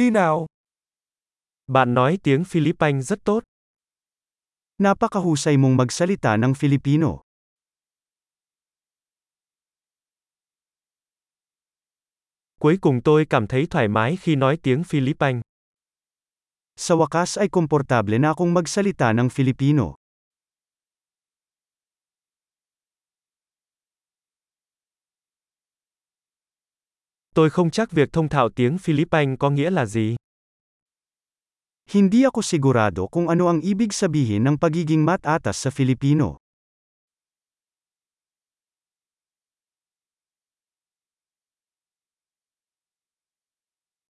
[0.00, 0.46] Đi nào.
[1.66, 3.42] Bạn nói tiếng Philippines rất tốt.
[4.78, 7.20] Napakahusay mong magsalita ng Filipino.
[12.60, 15.42] Cuối cùng tôi cảm thấy thoải mái khi nói tiếng Philippines.
[16.76, 19.99] Sa wakas ay komportable na akong magsalita ng Filipino.
[27.40, 30.16] Tôi không chắc việc thông thạo tiếng Philippines có nghĩa là gì.
[31.88, 36.36] Hindi ako sigurado kung ano ang ibig sabihin ng pagiging matatas sa Filipino.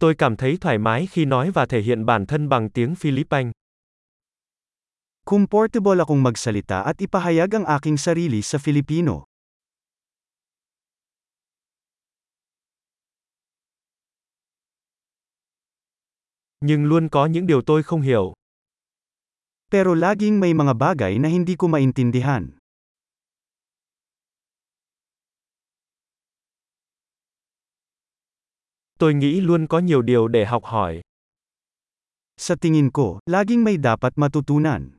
[0.00, 3.52] Tôi cảm thấy thoải mái khi nói và thể hiện bản thân bằng tiếng Philippines.
[5.26, 9.28] Comfortable akong magsalita at ipahayag ang aking sarili sa Filipino.
[16.60, 18.32] Nhưng luôn có những điều tôi không hiểu.
[19.70, 22.56] Pero laging may mga bagay na hindi ko maintindihan.
[28.98, 31.00] Tôi nghĩ luôn có nhiều điều để học hỏi.
[32.36, 34.90] Sa tingin ko, laging may dapat matutunan.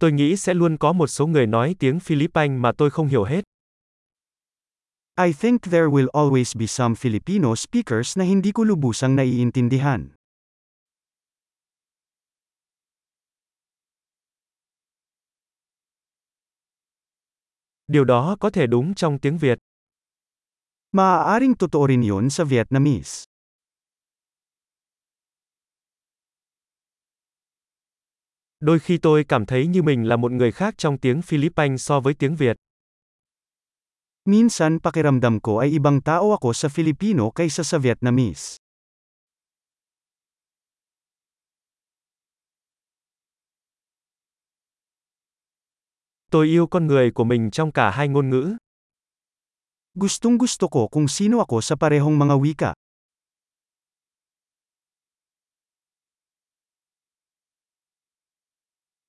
[0.00, 3.24] Tôi nghĩ sẽ luôn có một số người nói tiếng Philippines mà tôi không hiểu
[3.24, 3.44] hết.
[5.20, 10.16] I think there will always be some Filipino speakers na hindi ko lubusang naiintindihan.
[17.86, 19.58] Điều đó có thể đúng trong tiếng Việt.
[20.92, 23.24] Maaaring totoo rin yun sa Vietnamese.
[28.60, 32.00] Đôi khi tôi cảm thấy như mình là một người khác trong tiếng Philippines so
[32.00, 32.56] với tiếng Việt.
[34.28, 38.60] Minsan pakiramdam ko ay ibang tao ako sa Filipino kaysa sa Vietnamese.
[46.30, 48.56] Tôi yêu con người của mình trong cả hai ngôn ngữ.
[49.94, 52.70] Gustong gusto ko kung sino ako sa parehong mga wika.